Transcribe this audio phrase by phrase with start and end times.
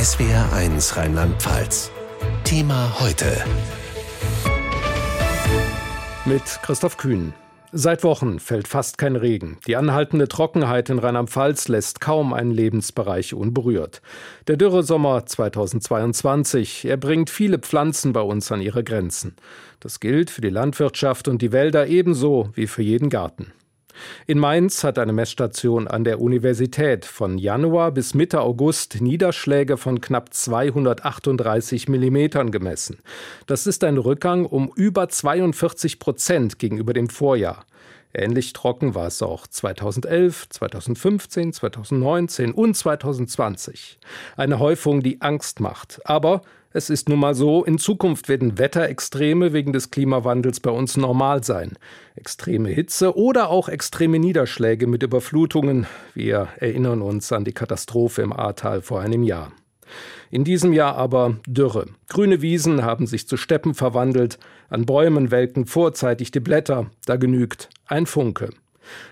[0.00, 1.90] SWR1 Rheinland-Pfalz.
[2.44, 3.26] Thema heute.
[6.24, 7.34] Mit Christoph Kühn.
[7.70, 9.58] Seit Wochen fällt fast kein Regen.
[9.66, 14.00] Die anhaltende Trockenheit in Rheinland-Pfalz lässt kaum einen Lebensbereich unberührt.
[14.48, 19.36] Der Dürresommer 2022, er bringt viele Pflanzen bei uns an ihre Grenzen.
[19.80, 23.52] Das gilt für die Landwirtschaft und die Wälder ebenso wie für jeden Garten.
[24.26, 30.00] In Mainz hat eine Messstation an der Universität von Januar bis Mitte August Niederschläge von
[30.00, 32.98] knapp 238 Millimetern gemessen.
[33.46, 37.64] Das ist ein Rückgang um über 42 Prozent gegenüber dem Vorjahr.
[38.12, 43.98] Ähnlich trocken war es auch 2011, 2015, 2019 und 2020.
[44.36, 46.00] Eine Häufung, die Angst macht.
[46.04, 46.42] Aber
[46.72, 51.42] es ist nun mal so, in Zukunft werden Wetterextreme wegen des Klimawandels bei uns normal
[51.42, 51.76] sein.
[52.14, 55.86] Extreme Hitze oder auch extreme Niederschläge mit Überflutungen.
[56.14, 59.50] Wir erinnern uns an die Katastrophe im Ahrtal vor einem Jahr.
[60.30, 61.86] In diesem Jahr aber Dürre.
[62.08, 64.38] Grüne Wiesen haben sich zu Steppen verwandelt,
[64.68, 68.50] an Bäumen welken vorzeitig die Blätter, da genügt ein Funke.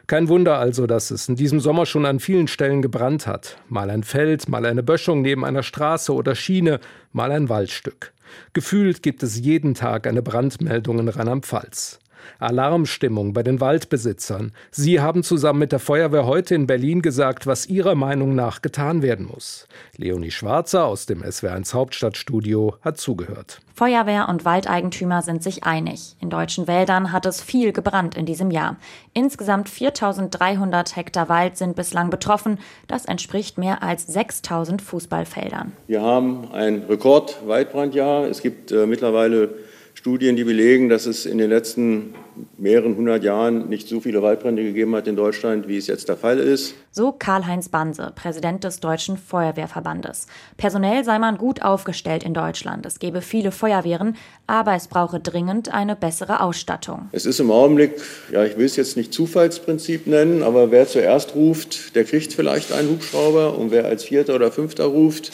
[0.06, 3.58] Kein Wunder also, dass es in diesem Sommer schon an vielen Stellen gebrannt hat.
[3.68, 6.80] Mal ein Feld, mal eine Böschung neben einer Straße oder Schiene,
[7.12, 8.12] mal ein Waldstück.
[8.52, 12.00] Gefühlt gibt es jeden Tag eine Brandmeldung in Rheinland-Pfalz.
[12.38, 14.52] Alarmstimmung bei den Waldbesitzern.
[14.70, 19.02] Sie haben zusammen mit der Feuerwehr heute in Berlin gesagt, was ihrer Meinung nach getan
[19.02, 19.66] werden muss.
[19.96, 23.60] Leonie Schwarzer aus dem SW1 Hauptstadtstudio hat zugehört.
[23.78, 26.16] Feuerwehr und Waldeigentümer sind sich einig.
[26.20, 28.76] In deutschen Wäldern hat es viel gebrannt in diesem Jahr.
[29.14, 32.58] Insgesamt 4300 Hektar Wald sind bislang betroffen.
[32.88, 35.72] Das entspricht mehr als 6000 Fußballfeldern.
[35.86, 38.24] Wir haben ein Rekordwaldbrandjahr.
[38.24, 39.50] Es gibt äh, mittlerweile
[39.98, 42.14] Studien, die belegen, dass es in den letzten
[42.56, 46.16] mehreren hundert Jahren nicht so viele Waldbrände gegeben hat in Deutschland, wie es jetzt der
[46.16, 46.74] Fall ist.
[46.92, 50.28] So Karl-Heinz Banse, Präsident des Deutschen Feuerwehrverbandes.
[50.56, 52.86] Personell sei man gut aufgestellt in Deutschland.
[52.86, 54.14] Es gebe viele Feuerwehren,
[54.46, 57.08] aber es brauche dringend eine bessere Ausstattung.
[57.10, 57.96] Es ist im Augenblick,
[58.30, 62.70] ja, ich will es jetzt nicht Zufallsprinzip nennen, aber wer zuerst ruft, der kriegt vielleicht
[62.70, 65.32] einen Hubschrauber und wer als Vierter oder Fünfter ruft,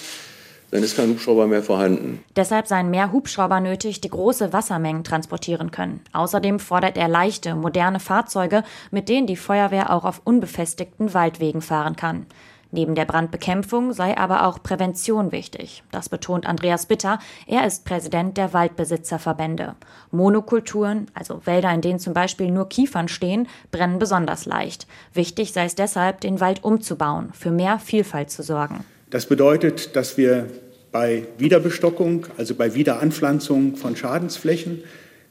[0.74, 2.24] dann ist kein Hubschrauber mehr vorhanden.
[2.34, 6.00] Deshalb seien mehr Hubschrauber nötig, die große Wassermengen transportieren können.
[6.12, 11.94] Außerdem fordert er leichte, moderne Fahrzeuge, mit denen die Feuerwehr auch auf unbefestigten Waldwegen fahren
[11.94, 12.26] kann.
[12.72, 15.84] Neben der Brandbekämpfung sei aber auch Prävention wichtig.
[15.92, 17.20] Das betont Andreas Bitter.
[17.46, 19.76] Er ist Präsident der Waldbesitzerverbände.
[20.10, 24.88] Monokulturen, also Wälder, in denen zum Beispiel nur Kiefern stehen, brennen besonders leicht.
[25.12, 28.84] Wichtig sei es deshalb, den Wald umzubauen, für mehr Vielfalt zu sorgen.
[29.08, 30.48] Das bedeutet, dass wir
[30.94, 34.84] bei Wiederbestockung, also bei Wiederanpflanzung von Schadensflächen,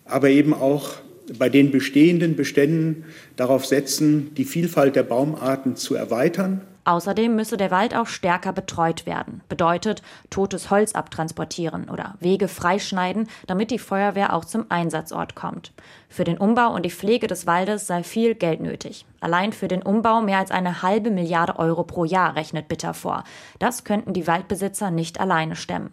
[0.03, 0.95] aber eben auch
[1.39, 3.05] bei den bestehenden Beständen
[3.37, 9.05] darauf setzen, die Vielfalt der Baumarten zu erweitern Außerdem müsse der Wald auch stärker betreut
[9.05, 9.41] werden.
[9.47, 15.71] Bedeutet, totes Holz abtransportieren oder Wege freischneiden, damit die Feuerwehr auch zum Einsatzort kommt.
[16.09, 19.05] Für den Umbau und die Pflege des Waldes sei viel Geld nötig.
[19.21, 23.23] Allein für den Umbau mehr als eine halbe Milliarde Euro pro Jahr rechnet Bitter vor.
[23.59, 25.91] Das könnten die Waldbesitzer nicht alleine stemmen.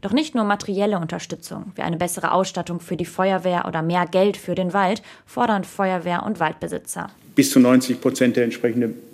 [0.00, 4.36] Doch nicht nur materielle Unterstützung, wie eine bessere Ausstattung für die Feuerwehr oder mehr Geld
[4.36, 7.10] für den Wald, fordern Feuerwehr und Waldbesitzer.
[7.34, 9.07] Bis zu 90 Prozent der entsprechenden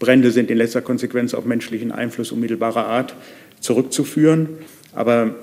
[0.00, 3.14] Brände sind in letzter Konsequenz auf menschlichen Einfluss unmittelbarer Art
[3.60, 4.48] zurückzuführen.
[4.92, 5.36] Aber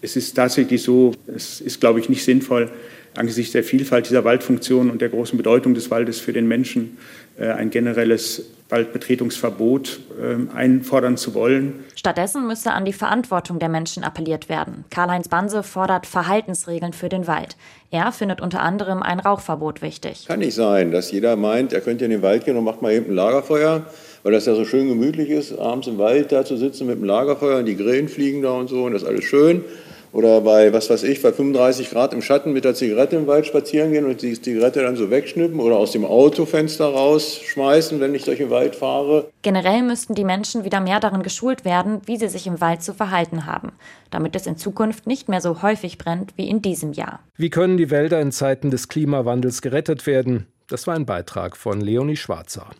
[0.00, 2.70] es ist tatsächlich so, es ist, glaube ich, nicht sinnvoll,
[3.16, 6.96] angesichts der Vielfalt dieser Waldfunktionen und der großen Bedeutung des Waldes für den Menschen
[7.38, 11.84] äh, ein generelles Waldbetretungsverbot ähm, einfordern zu wollen.
[11.94, 14.86] Stattdessen müsse an die Verantwortung der Menschen appelliert werden.
[14.90, 17.56] Karl-Heinz Banse fordert Verhaltensregeln für den Wald.
[17.90, 20.26] Er findet unter anderem ein Rauchverbot wichtig.
[20.26, 22.92] Kann nicht sein, dass jeder meint, er könnte in den Wald gehen und macht mal
[22.92, 23.84] eben ein Lagerfeuer,
[24.22, 27.04] weil das ja so schön gemütlich ist, abends im Wald da zu sitzen mit dem
[27.04, 29.64] Lagerfeuer und die Grillen fliegen da und so und das ist alles schön
[30.12, 33.46] oder bei, was weiß ich, bei 35 Grad im Schatten mit der Zigarette im Wald
[33.46, 38.24] spazieren gehen und die Zigarette dann so wegschnippen oder aus dem Autofenster rausschmeißen, wenn ich
[38.24, 39.30] durch den Wald fahre.
[39.42, 42.92] Generell müssten die Menschen wieder mehr darin geschult werden, wie sie sich im Wald zu
[42.92, 43.72] verhalten haben,
[44.10, 47.20] damit es in Zukunft nicht mehr so häufig brennt wie in diesem Jahr.
[47.36, 50.46] Wie können die Wälder in Zeiten des Klimawandels gerettet werden?
[50.68, 52.70] Das war ein Beitrag von Leonie Schwarzer.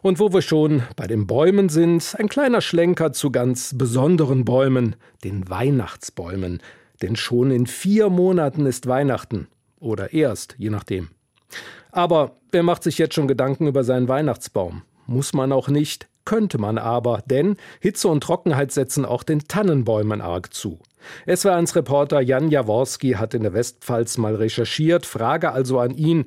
[0.00, 4.96] Und wo wir schon bei den Bäumen sind, ein kleiner Schlenker zu ganz besonderen Bäumen,
[5.24, 6.60] den Weihnachtsbäumen.
[7.02, 9.48] Denn schon in vier Monaten ist Weihnachten.
[9.80, 11.08] Oder erst, je nachdem.
[11.90, 14.82] Aber wer macht sich jetzt schon Gedanken über seinen Weihnachtsbaum?
[15.06, 20.20] Muss man auch nicht, könnte man aber, denn Hitze und Trockenheit setzen auch den Tannenbäumen
[20.20, 20.78] arg zu.
[21.26, 26.26] SWR1 Reporter Jan Jaworski hat in der Westpfalz mal recherchiert, Frage also an ihn,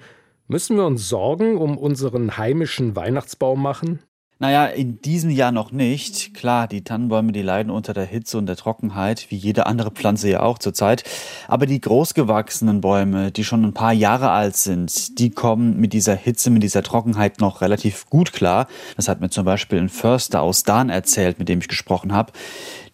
[0.52, 4.00] Müssen wir uns Sorgen um unseren heimischen Weihnachtsbaum machen?
[4.38, 6.34] Naja, in diesem Jahr noch nicht.
[6.34, 10.30] Klar, die Tannenbäume, die leiden unter der Hitze und der Trockenheit, wie jede andere Pflanze
[10.30, 11.06] ja auch zurzeit.
[11.48, 16.16] Aber die großgewachsenen Bäume, die schon ein paar Jahre alt sind, die kommen mit dieser
[16.16, 18.68] Hitze, mit dieser Trockenheit noch relativ gut klar.
[18.98, 22.34] Das hat mir zum Beispiel ein Förster aus Dahn erzählt, mit dem ich gesprochen habe.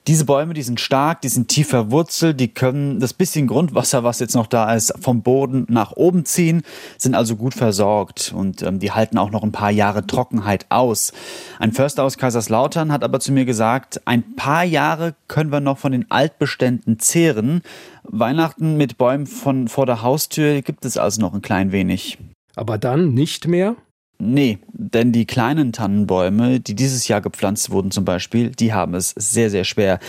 [0.07, 4.19] Diese Bäume, die sind stark, die sind tief verwurzelt, die können das bisschen Grundwasser, was
[4.19, 6.61] jetzt noch da ist, vom Boden nach oben ziehen,
[6.97, 11.11] sind also gut versorgt und ähm, die halten auch noch ein paar Jahre Trockenheit aus.
[11.59, 15.77] Ein Förster aus Kaiserslautern hat aber zu mir gesagt, ein paar Jahre können wir noch
[15.77, 17.61] von den Altbeständen zehren.
[18.03, 22.17] Weihnachten mit Bäumen von vor der Haustür gibt es also noch ein klein wenig.
[22.55, 23.75] Aber dann nicht mehr?
[24.19, 29.11] Nee, denn die kleinen Tannenbäume, die dieses Jahr gepflanzt wurden zum Beispiel, die haben es
[29.11, 29.99] sehr, sehr schwer.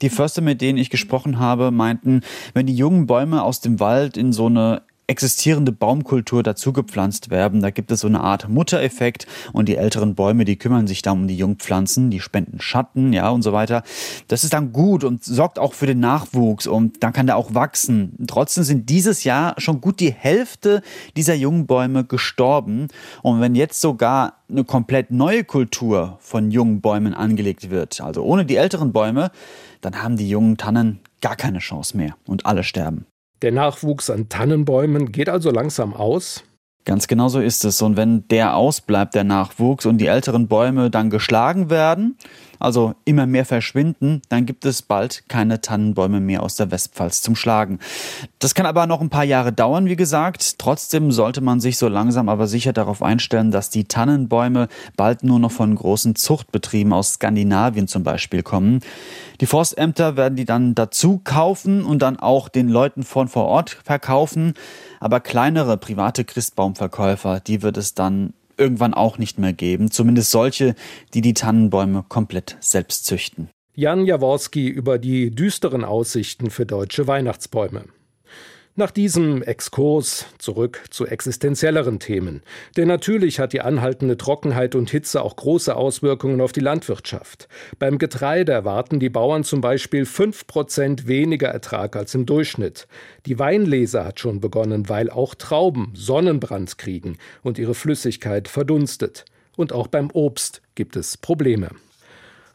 [0.00, 2.22] Die Förster, mit denen ich gesprochen habe, meinten,
[2.54, 7.62] wenn die jungen Bäume aus dem Wald in so eine existierende Baumkultur dazugepflanzt werden.
[7.62, 11.20] Da gibt es so eine Art Muttereffekt und die älteren Bäume, die kümmern sich dann
[11.20, 13.82] um die Jungpflanzen, die spenden Schatten, ja und so weiter.
[14.28, 17.54] Das ist dann gut und sorgt auch für den Nachwuchs und dann kann der auch
[17.54, 18.16] wachsen.
[18.26, 20.82] Trotzdem sind dieses Jahr schon gut die Hälfte
[21.16, 22.88] dieser jungen Bäume gestorben
[23.22, 28.44] und wenn jetzt sogar eine komplett neue Kultur von jungen Bäumen angelegt wird, also ohne
[28.44, 29.30] die älteren Bäume,
[29.80, 33.06] dann haben die jungen Tannen gar keine Chance mehr und alle sterben.
[33.42, 36.42] Der Nachwuchs an Tannenbäumen geht also langsam aus.
[36.88, 37.82] Ganz genau so ist es.
[37.82, 42.16] Und wenn der ausbleibt, der Nachwuchs, und die älteren Bäume dann geschlagen werden,
[42.58, 47.36] also immer mehr verschwinden, dann gibt es bald keine Tannenbäume mehr aus der Westpfalz zum
[47.36, 47.78] Schlagen.
[48.38, 50.58] Das kann aber noch ein paar Jahre dauern, wie gesagt.
[50.58, 55.38] Trotzdem sollte man sich so langsam aber sicher darauf einstellen, dass die Tannenbäume bald nur
[55.38, 58.80] noch von großen Zuchtbetrieben aus Skandinavien zum Beispiel kommen.
[59.42, 63.78] Die Forstämter werden die dann dazu kaufen und dann auch den Leuten von vor Ort
[63.84, 64.54] verkaufen.
[65.00, 69.90] Aber kleinere private Christbaumverkäufer, die wird es dann irgendwann auch nicht mehr geben.
[69.90, 70.74] Zumindest solche,
[71.14, 73.48] die die Tannenbäume komplett selbst züchten.
[73.74, 77.84] Jan Jaworski über die düsteren Aussichten für deutsche Weihnachtsbäume.
[78.78, 82.44] Nach diesem Exkurs zurück zu existenzielleren Themen.
[82.76, 87.48] Denn natürlich hat die anhaltende Trockenheit und Hitze auch große Auswirkungen auf die Landwirtschaft.
[87.80, 92.86] Beim Getreide erwarten die Bauern zum Beispiel 5% weniger Ertrag als im Durchschnitt.
[93.26, 99.24] Die Weinlese hat schon begonnen, weil auch Trauben Sonnenbrand kriegen und ihre Flüssigkeit verdunstet.
[99.56, 101.70] Und auch beim Obst gibt es Probleme.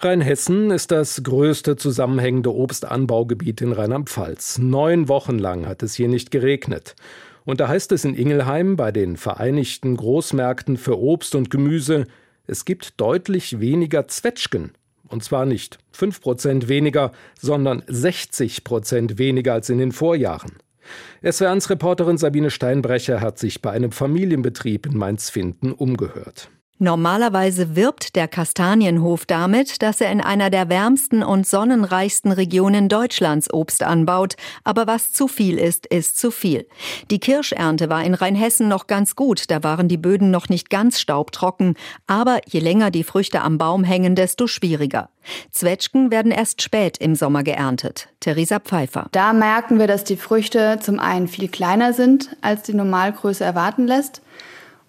[0.04, 4.58] Rheinhessen ist das größte zusammenhängende Obstanbaugebiet in Rheinland-Pfalz.
[4.58, 6.98] Neun Wochen lang hat es hier nicht geregnet.
[7.46, 12.06] Und da heißt es in Ingelheim bei den Vereinigten Großmärkten für Obst und Gemüse,
[12.48, 14.74] es gibt deutlich weniger Zwetschgen.
[15.08, 20.58] Und zwar nicht 5% weniger, sondern 60% weniger als in den Vorjahren.
[21.24, 26.50] SWR1-Reporterin Sabine Steinbrecher hat sich bei einem Familienbetrieb in Mainz-Finden umgehört.
[26.80, 33.54] Normalerweise wirbt der Kastanienhof damit, dass er in einer der wärmsten und sonnenreichsten Regionen Deutschlands
[33.54, 34.36] Obst anbaut.
[34.64, 36.68] Aber was zu viel ist, ist zu viel.
[37.12, 41.00] Die Kirschernte war in Rheinhessen noch ganz gut, da waren die Böden noch nicht ganz
[41.00, 41.76] staubtrocken.
[42.08, 45.10] Aber je länger die Früchte am Baum hängen, desto schwieriger.
[45.52, 48.10] Zwetschgen werden erst spät im Sommer geerntet.
[48.20, 49.08] Theresa Pfeiffer.
[49.12, 53.86] Da merken wir, dass die Früchte zum einen viel kleiner sind, als die Normalgröße erwarten
[53.88, 54.22] lässt.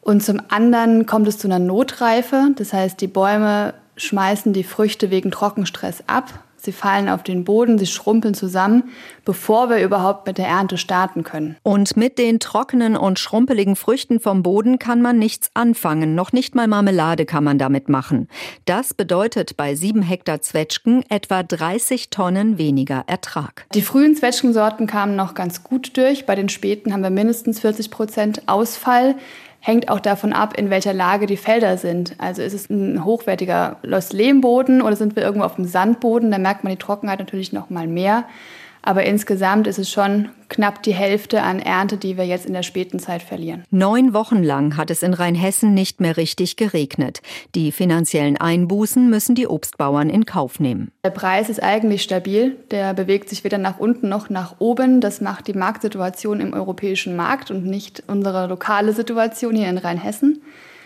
[0.05, 2.51] Und zum anderen kommt es zu einer Notreife.
[2.57, 6.29] Das heißt, die Bäume schmeißen die Früchte wegen Trockenstress ab.
[6.59, 8.85] Sie fallen auf den Boden, sie schrumpeln zusammen,
[9.27, 11.57] bevor wir überhaupt mit der Ernte starten können.
[11.63, 16.15] Und mit den trockenen und schrumpeligen Früchten vom Boden kann man nichts anfangen.
[16.15, 18.29] Noch nicht mal Marmelade kann man damit machen.
[18.65, 23.67] Das bedeutet bei sieben Hektar Zwetschgen etwa 30 Tonnen weniger Ertrag.
[23.75, 26.25] Die frühen Zwetschgensorten kamen noch ganz gut durch.
[26.25, 29.17] Bei den späten haben wir mindestens 40 Prozent Ausfall
[29.65, 32.17] hängt auch davon ab, in welcher Lage die Felder sind.
[32.19, 36.31] Also ist es ein hochwertiger Loslehmboden oder sind wir irgendwo auf dem Sandboden?
[36.31, 38.25] Da merkt man die Trockenheit natürlich noch mal mehr.
[38.87, 42.63] Aber insgesamt ist es schon knapp die Hälfte an Ernte, die wir jetzt in der
[42.63, 43.65] späten Zeit verlieren.
[43.71, 47.23] Neun Wochen lang hat es in Rheinhessen nicht mehr richtig geregnet.
[47.55, 50.93] Die finanziellen Einbußen müssen die Obstbauern in Kauf nehmen.
[51.03, 52.57] Der Preis ist eigentlich stabil.
[52.71, 55.01] Der bewegt sich weder nach unten noch nach oben.
[55.01, 60.43] Das macht die Marktsituation im europäischen Markt und nicht unsere lokale Situation hier in Rheinhessen.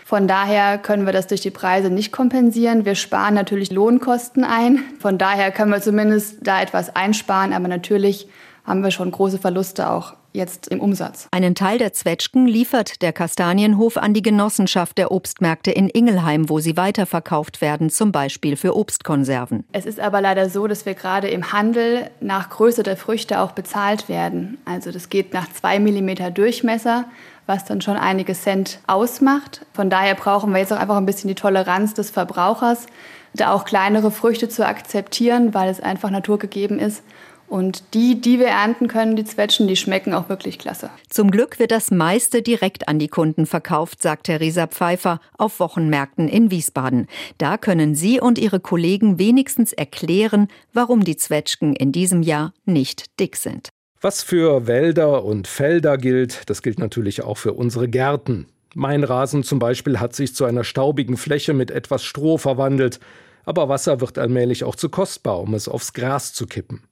[0.09, 2.83] Von daher können wir das durch die Preise nicht kompensieren.
[2.83, 4.79] Wir sparen natürlich Lohnkosten ein.
[4.99, 7.53] Von daher können wir zumindest da etwas einsparen.
[7.53, 8.27] Aber natürlich
[8.65, 11.27] haben wir schon große Verluste auch jetzt im Umsatz.
[11.29, 16.59] Einen Teil der Zwetschgen liefert der Kastanienhof an die Genossenschaft der Obstmärkte in Ingelheim, wo
[16.59, 19.63] sie weiterverkauft werden, zum Beispiel für Obstkonserven.
[19.73, 23.51] Es ist aber leider so, dass wir gerade im Handel nach Größe der Früchte auch
[23.51, 24.57] bezahlt werden.
[24.65, 27.05] Also das geht nach zwei Millimeter Durchmesser
[27.49, 29.65] was dann schon einige Cent ausmacht.
[29.73, 32.85] Von daher brauchen wir jetzt auch einfach ein bisschen die Toleranz des Verbrauchers,
[33.33, 37.03] da auch kleinere Früchte zu akzeptieren, weil es einfach naturgegeben ist
[37.49, 40.91] und die, die wir ernten können, die Zwetschgen, die schmecken auch wirklich klasse.
[41.09, 46.27] Zum Glück wird das meiste direkt an die Kunden verkauft, sagt Theresa Pfeiffer auf Wochenmärkten
[46.27, 47.07] in Wiesbaden.
[47.39, 53.19] Da können Sie und Ihre Kollegen wenigstens erklären, warum die Zwetschgen in diesem Jahr nicht
[53.19, 53.69] dick sind.
[54.01, 58.45] Was für Wälder und Felder gilt, das gilt natürlich auch für unsere Gärten.
[58.73, 63.01] Mein Rasen zum Beispiel hat sich zu einer staubigen Fläche mit etwas Stroh verwandelt,
[63.43, 66.83] aber Wasser wird allmählich auch zu kostbar, um es aufs Gras zu kippen.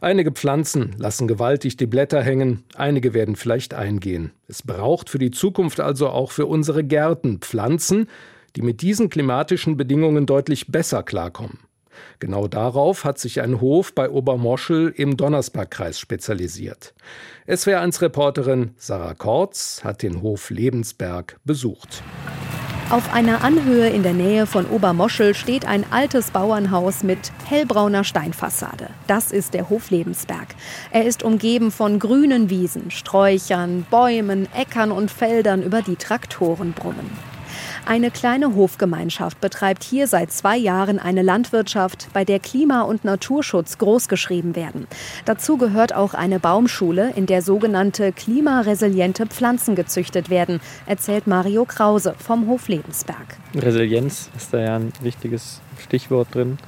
[0.00, 4.32] Einige Pflanzen lassen gewaltig die Blätter hängen, einige werden vielleicht eingehen.
[4.48, 8.06] Es braucht für die Zukunft also auch für unsere Gärten Pflanzen,
[8.56, 11.58] die mit diesen klimatischen Bedingungen deutlich besser klarkommen.
[12.18, 16.94] Genau darauf hat sich ein Hof bei Obermoschel im Donnersbergkreis spezialisiert.
[17.48, 22.02] SWR1-Reporterin Sarah Kortz hat den Hof Lebensberg besucht.
[22.90, 28.88] Auf einer Anhöhe in der Nähe von Obermoschel steht ein altes Bauernhaus mit hellbrauner Steinfassade.
[29.06, 30.48] Das ist der Hof Lebensberg.
[30.90, 37.29] Er ist umgeben von grünen Wiesen, Sträuchern, Bäumen, Äckern und Feldern, über die Traktoren brummen.
[37.86, 43.78] Eine kleine Hofgemeinschaft betreibt hier seit zwei Jahren eine Landwirtschaft, bei der Klima- und Naturschutz
[43.78, 44.86] großgeschrieben werden.
[45.24, 52.14] Dazu gehört auch eine Baumschule, in der sogenannte klimaresiliente Pflanzen gezüchtet werden, erzählt Mario Krause
[52.18, 53.36] vom Hof Lebensberg.
[53.54, 56.58] Resilienz ist da ja ein wichtiges Stichwort drin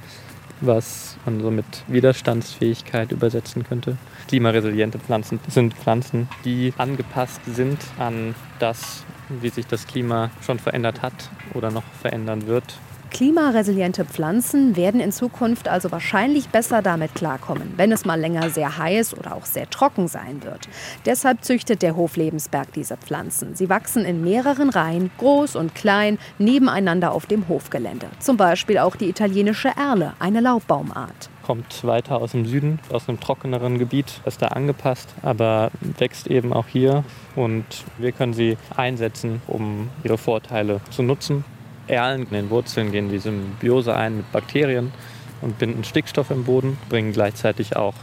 [0.65, 3.97] was man so mit Widerstandsfähigkeit übersetzen könnte.
[4.27, 11.01] Klimaresiliente Pflanzen sind Pflanzen, die angepasst sind an das, wie sich das Klima schon verändert
[11.01, 12.77] hat oder noch verändern wird.
[13.13, 18.79] Klimaresiliente Pflanzen werden in Zukunft also wahrscheinlich besser damit klarkommen, wenn es mal länger sehr
[18.79, 20.67] heiß oder auch sehr trocken sein wird.
[21.05, 23.55] Deshalb züchtet der Hof Lebensberg diese Pflanzen.
[23.55, 28.07] Sie wachsen in mehreren Reihen, groß und klein, nebeneinander auf dem Hofgelände.
[28.19, 33.19] Zum Beispiel auch die italienische Erle, eine Laubbaumart kommt weiter aus dem Süden, aus einem
[33.19, 37.03] trockeneren Gebiet, ist da angepasst, aber wächst eben auch hier
[37.35, 37.65] und
[37.97, 41.45] wir können sie einsetzen, um ihre Vorteile zu nutzen.
[41.87, 44.91] Erlen in den Wurzeln gehen die Symbiose ein mit Bakterien
[45.41, 47.95] und binden Stickstoff im Boden, bringen gleichzeitig auch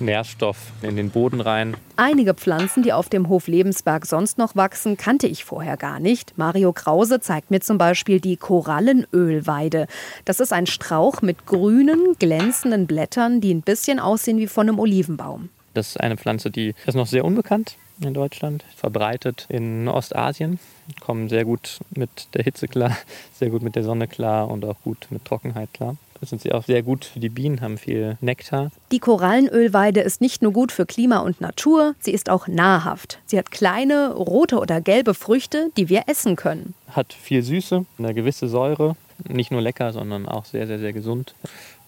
[0.00, 1.76] Nährstoff in den Boden rein.
[1.96, 6.36] Einige Pflanzen, die auf dem Hof Lebensberg sonst noch wachsen, kannte ich vorher gar nicht.
[6.36, 9.86] Mario Krause zeigt mir zum Beispiel die Korallenölweide.
[10.24, 14.78] Das ist ein Strauch mit grünen, glänzenden Blättern, die ein bisschen aussehen wie von einem
[14.78, 15.48] Olivenbaum.
[15.74, 20.58] Das ist eine Pflanze, die ist noch sehr unbekannt in Deutschland, verbreitet in Ostasien,
[21.00, 22.96] kommen sehr gut mit der Hitze klar,
[23.34, 25.96] sehr gut mit der Sonne klar und auch gut mit Trockenheit klar.
[26.20, 28.70] Das sind sie auch sehr gut für die Bienen, haben viel Nektar.
[28.90, 33.18] Die Korallenölweide ist nicht nur gut für Klima und Natur, sie ist auch nahrhaft.
[33.26, 36.74] Sie hat kleine rote oder gelbe Früchte, die wir essen können.
[36.90, 38.96] Hat viel Süße, eine gewisse Säure,
[39.28, 41.34] nicht nur lecker, sondern auch sehr, sehr, sehr gesund.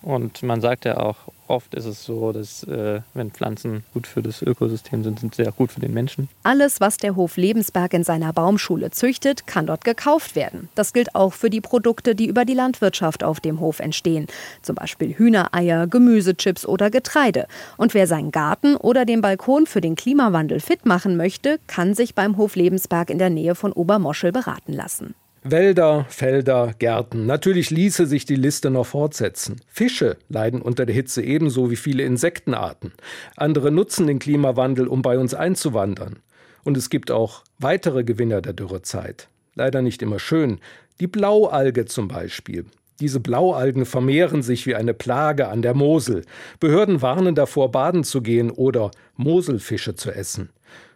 [0.02, 1.16] Und man sagt ja auch,
[1.46, 5.46] oft ist es so, dass äh, wenn Pflanzen gut für das Ökosystem sind, sind sie
[5.46, 6.28] auch gut für den Menschen.
[6.42, 10.68] Alles, was der Hof Lebensberg in seiner Baumschule züchtet, kann dort gekauft werden.
[10.74, 14.26] Das gilt auch für die Produkte, die über die Landwirtschaft auf dem Hof entstehen.
[14.62, 17.46] Zum Beispiel Hühnereier, Gemüsechips oder Getreide.
[17.76, 22.14] Und wer seinen Garten oder den Balkon für den Klimawandel fit machen möchte, kann sich
[22.14, 25.14] beim Hof Lebensberg in der Nähe von Obermoschel beraten lassen.
[25.42, 27.24] Wälder, Felder, Gärten.
[27.24, 29.56] Natürlich ließe sich die Liste noch fortsetzen.
[29.68, 32.92] Fische leiden unter der Hitze ebenso wie viele Insektenarten.
[33.36, 36.18] Andere nutzen den Klimawandel, um bei uns einzuwandern.
[36.62, 39.28] Und es gibt auch weitere Gewinner der Dürrezeit.
[39.54, 40.60] Leider nicht immer schön.
[41.00, 42.66] Die Blaualge zum Beispiel.
[43.00, 46.22] Diese Blaualgen vermehren sich wie eine Plage an der Mosel.
[46.60, 50.50] Behörden warnen davor, baden zu gehen oder Moselfische zu essen.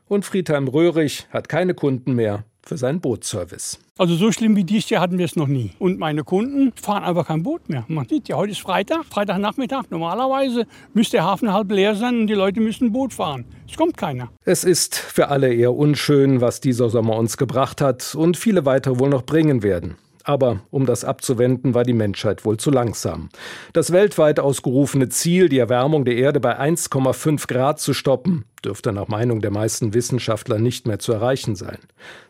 [0.07, 3.79] Und Friedhelm Röhrig hat keine Kunden mehr für seinen Bootsservice.
[3.97, 5.71] Also so schlimm wie dies Jahr hatten wir es noch nie.
[5.79, 7.85] Und meine Kunden fahren einfach kein Boot mehr.
[7.89, 9.85] Man sieht ja, heute ist Freitag, Freitagnachmittag.
[9.91, 13.45] Normalerweise müsste der Hafen halb leer sein und die Leute müssen Boot fahren.
[13.69, 14.31] Es kommt keiner.
[14.45, 18.99] Es ist für alle eher unschön, was dieser Sommer uns gebracht hat und viele weitere
[18.99, 19.97] wohl noch bringen werden.
[20.25, 23.29] Aber um das abzuwenden, war die Menschheit wohl zu langsam.
[23.75, 29.09] Das weltweit ausgerufene Ziel, die Erwärmung der Erde bei 1,5 Grad zu stoppen, dürfte nach
[29.09, 31.79] Meinung der meisten Wissenschaftler nicht mehr zu erreichen sein.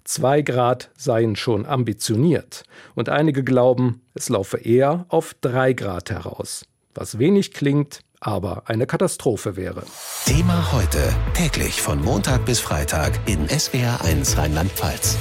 [0.02, 2.64] Zwei Grad seien schon ambitioniert.
[2.96, 6.66] Und einige glauben, es laufe eher auf drei Grad heraus.
[6.94, 9.84] Was wenig klingt, aber eine Katastrophe wäre.
[10.24, 10.98] Thema heute,
[11.34, 15.16] täglich von Montag bis Freitag in SWR1 Rheinland-Pfalz.